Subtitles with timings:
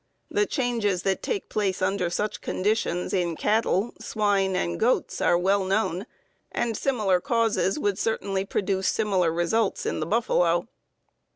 [0.31, 5.63] The changes that take place under such conditions in cattle, swine, and goats are well
[5.63, 6.07] known,
[6.51, 10.67] and similar causes would certainly produce similar results in the buffalo.